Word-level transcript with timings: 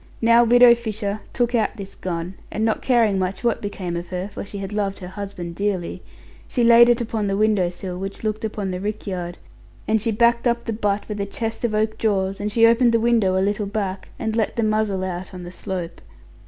Now 0.19 0.43
Widow 0.43 0.73
Fisher 0.73 1.19
took 1.31 1.53
out 1.53 1.77
this 1.77 1.93
gun, 1.93 2.33
and 2.49 2.65
not 2.65 2.81
caring 2.81 3.19
much 3.19 3.43
what 3.43 3.61
became 3.61 3.95
of 3.95 4.07
her 4.07 4.29
(for 4.33 4.43
she 4.43 4.57
had 4.57 4.73
loved 4.73 4.97
her 4.97 5.09
husband 5.09 5.53
dearly), 5.53 6.01
she 6.47 6.63
laid 6.63 6.89
it 6.89 7.01
upon 7.01 7.27
the 7.27 7.37
window 7.37 7.69
sill, 7.69 7.99
which 7.99 8.23
looked 8.23 8.43
upon 8.43 8.71
the 8.71 8.79
rick 8.79 9.05
yard; 9.05 9.37
and 9.87 10.01
she 10.01 10.09
backed 10.09 10.47
up 10.47 10.65
the 10.65 10.73
butt 10.73 11.07
with 11.07 11.19
a 11.19 11.27
chest 11.27 11.63
of 11.63 11.75
oak 11.75 11.99
drawers, 11.99 12.41
and 12.41 12.51
she 12.51 12.65
opened 12.65 12.93
the 12.93 12.99
window 12.99 13.37
a 13.37 13.45
little 13.45 13.67
back, 13.67 14.09
and 14.17 14.35
let 14.35 14.55
the 14.55 14.63
muzzle 14.63 15.03
out 15.03 15.35
on 15.35 15.43
the 15.43 15.51
slope. 15.51 16.01